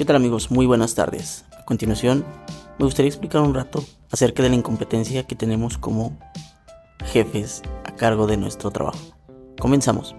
[0.00, 0.50] ¿Qué tal amigos?
[0.50, 1.44] Muy buenas tardes.
[1.58, 2.24] A continuación,
[2.78, 6.18] me gustaría explicar un rato acerca de la incompetencia que tenemos como
[7.04, 8.98] jefes a cargo de nuestro trabajo.
[9.60, 10.16] Comenzamos.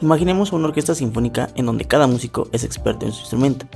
[0.00, 3.66] Imaginemos una orquesta sinfónica en donde cada músico es experto en su instrumento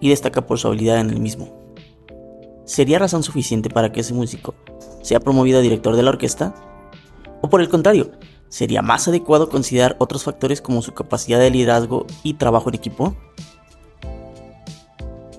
[0.00, 1.56] y destaca por su habilidad en el mismo.
[2.64, 4.56] ¿Sería razón suficiente para que ese músico
[5.02, 6.52] sea promovido a director de la orquesta?
[7.42, 8.10] ¿O por el contrario,
[8.52, 13.16] ¿Sería más adecuado considerar otros factores como su capacidad de liderazgo y trabajo en equipo?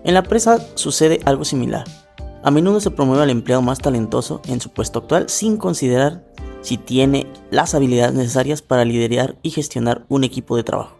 [0.03, 1.85] En la empresa sucede algo similar.
[2.41, 6.25] A menudo se promueve al empleado más talentoso en su puesto actual sin considerar
[6.61, 10.97] si tiene las habilidades necesarias para liderar y gestionar un equipo de trabajo.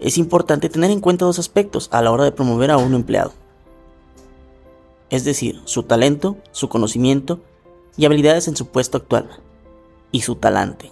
[0.00, 3.34] Es importante tener en cuenta dos aspectos a la hora de promover a un empleado.
[5.10, 7.40] Es decir, su talento, su conocimiento
[7.98, 9.42] y habilidades en su puesto actual,
[10.12, 10.90] y su talante,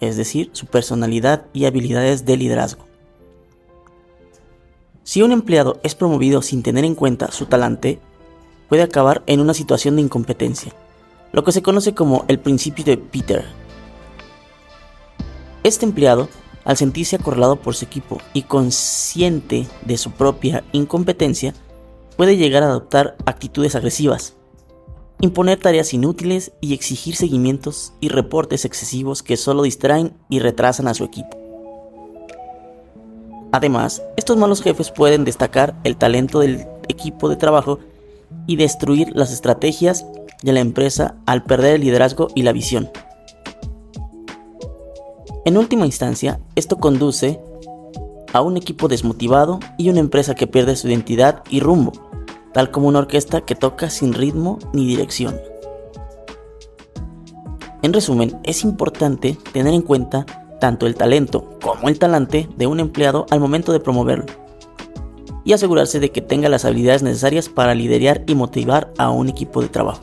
[0.00, 2.86] es decir, su personalidad y habilidades de liderazgo.
[5.02, 7.98] Si un empleado es promovido sin tener en cuenta su talante,
[8.68, 10.72] puede acabar en una situación de incompetencia,
[11.32, 13.44] lo que se conoce como el principio de Peter.
[15.62, 16.28] Este empleado,
[16.64, 21.54] al sentirse acorralado por su equipo y consciente de su propia incompetencia,
[22.16, 24.36] puede llegar a adoptar actitudes agresivas,
[25.20, 30.94] imponer tareas inútiles y exigir seguimientos y reportes excesivos que solo distraen y retrasan a
[30.94, 31.36] su equipo.
[33.52, 37.80] Además, estos malos jefes pueden destacar el talento del equipo de trabajo
[38.46, 40.06] y destruir las estrategias
[40.42, 42.90] de la empresa al perder el liderazgo y la visión.
[45.44, 47.40] En última instancia, esto conduce
[48.32, 51.92] a un equipo desmotivado y una empresa que pierde su identidad y rumbo,
[52.52, 55.40] tal como una orquesta que toca sin ritmo ni dirección.
[57.82, 60.26] En resumen, es importante tener en cuenta
[60.60, 64.26] tanto el talento como el talante de un empleado al momento de promoverlo
[65.44, 69.62] y asegurarse de que tenga las habilidades necesarias para liderar y motivar a un equipo
[69.62, 70.02] de trabajo.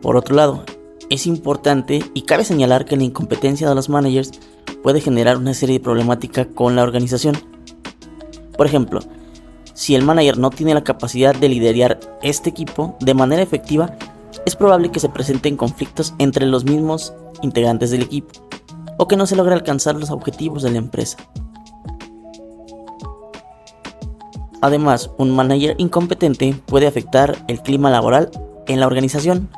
[0.00, 0.64] Por otro lado,
[1.10, 4.30] es importante y cabe señalar que la incompetencia de los managers
[4.82, 7.36] puede generar una serie de problemáticas con la organización.
[8.56, 9.00] Por ejemplo,
[9.76, 13.94] si el manager no tiene la capacidad de liderar este equipo de manera efectiva,
[14.46, 18.32] es probable que se presenten conflictos entre los mismos integrantes del equipo
[18.96, 21.18] o que no se logre alcanzar los objetivos de la empresa.
[24.62, 28.30] Además, un manager incompetente puede afectar el clima laboral
[28.66, 29.50] en la organización.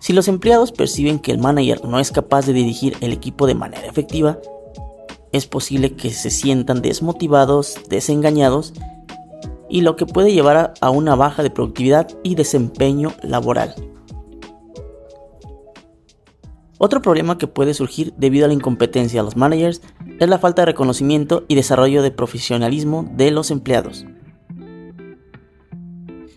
[0.00, 3.54] Si los empleados perciben que el manager no es capaz de dirigir el equipo de
[3.54, 4.38] manera efectiva,
[5.32, 8.72] es posible que se sientan desmotivados, desengañados
[9.68, 13.74] y lo que puede llevar a una baja de productividad y desempeño laboral.
[16.78, 19.82] Otro problema que puede surgir debido a la incompetencia de los managers
[20.20, 24.06] es la falta de reconocimiento y desarrollo de profesionalismo de los empleados.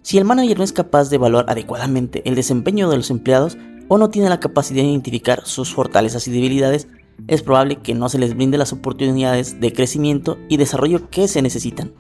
[0.02, 3.58] Si el manager no es capaz de evaluar adecuadamente el desempeño de los empleados
[3.88, 6.88] o no tiene la capacidad de identificar sus fortalezas y debilidades,
[7.28, 11.42] es probable que no se les brinde las oportunidades de crecimiento y desarrollo que se
[11.42, 11.94] necesitan.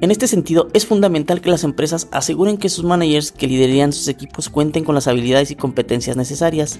[0.00, 4.06] En este sentido, es fundamental que las empresas aseguren que sus managers que lideran sus
[4.06, 6.78] equipos cuenten con las habilidades y competencias necesarias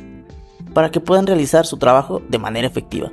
[0.72, 3.10] para que puedan realizar su trabajo de manera efectiva.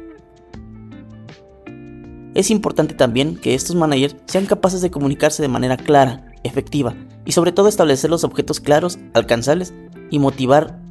[2.36, 6.94] Es importante también que estos managers sean capaces de comunicarse de manera clara, efectiva
[7.26, 9.74] y sobre todo establecer los objetos claros, alcanzables
[10.12, 10.85] y motivar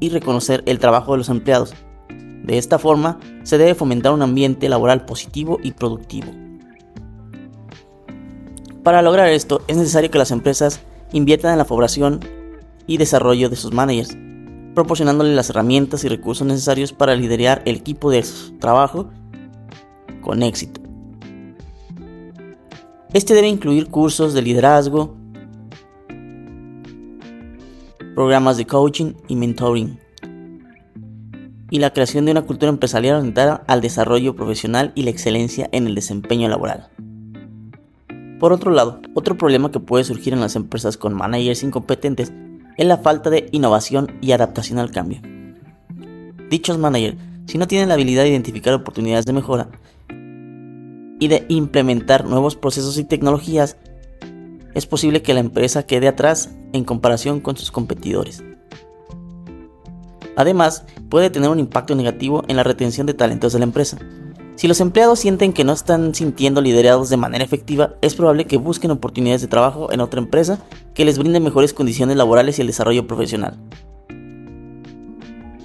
[0.00, 1.74] y reconocer el trabajo de los empleados.
[2.08, 6.32] De esta forma, se debe fomentar un ambiente laboral positivo y productivo.
[8.82, 10.80] Para lograr esto, es necesario que las empresas
[11.12, 12.20] inviertan en la formación
[12.86, 14.16] y desarrollo de sus managers,
[14.74, 19.10] proporcionándoles las herramientas y recursos necesarios para liderar el equipo de su trabajo
[20.22, 20.80] con éxito.
[23.12, 25.17] Este debe incluir cursos de liderazgo,
[28.18, 30.00] programas de coaching y mentoring,
[31.70, 35.86] y la creación de una cultura empresarial orientada al desarrollo profesional y la excelencia en
[35.86, 36.88] el desempeño laboral.
[38.40, 42.32] Por otro lado, otro problema que puede surgir en las empresas con managers incompetentes
[42.76, 45.20] es la falta de innovación y adaptación al cambio.
[46.50, 49.68] Dichos managers, si no tienen la habilidad de identificar oportunidades de mejora
[51.20, 53.76] y de implementar nuevos procesos y tecnologías,
[54.74, 58.42] es posible que la empresa quede atrás en comparación con sus competidores.
[60.36, 63.98] Además, puede tener un impacto negativo en la retención de talentos de la empresa,
[64.58, 68.56] Si los empleados sienten que no están sintiendo liderados de manera efectiva, es probable que
[68.56, 70.58] busquen oportunidades de trabajo en otra empresa
[70.94, 73.56] que les brinde mejores condiciones laborales y el desarrollo profesional.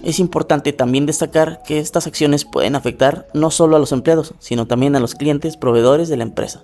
[0.03, 4.67] Es importante también destacar que estas acciones pueden afectar no solo a los empleados, sino
[4.67, 6.63] también a los clientes proveedores de la empresa,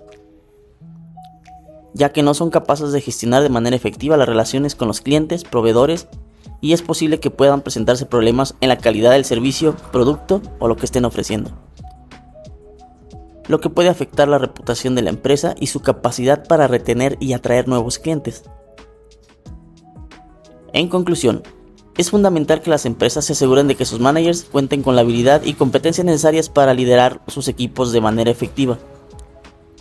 [1.94, 5.44] ya que no son capaces de gestionar de manera efectiva las relaciones con los clientes,
[5.44, 6.08] proveedores,
[6.60, 10.76] y es posible que puedan presentarse problemas en la calidad del servicio, producto o lo
[10.76, 11.50] que estén ofreciendo
[13.50, 17.32] lo que puede afectar la reputación de la empresa y su capacidad para retener y
[17.32, 18.44] atraer nuevos clientes.
[20.72, 21.42] En conclusión,
[21.98, 25.42] es fundamental que las empresas se aseguren de que sus managers cuenten con la habilidad
[25.44, 28.78] y competencias necesarias para liderar sus equipos de manera efectiva.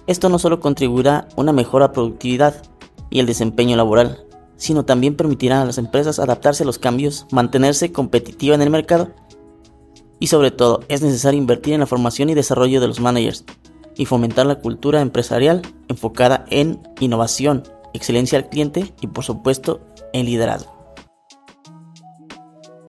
[0.10, 2.64] Esto no solo contribuirá a una mejora productividad
[3.12, 4.26] y el desempeño laboral,
[4.56, 9.12] sino también permitirá a las empresas adaptarse a los cambios, mantenerse competitiva en el mercado
[10.20, 13.46] y sobre todo, es necesario invertir en la formación y desarrollo de los managers
[13.98, 17.62] y fomentar la cultura empresarial enfocada en innovación,
[17.94, 19.80] excelencia al cliente y por supuesto
[20.12, 20.79] en liderazgo.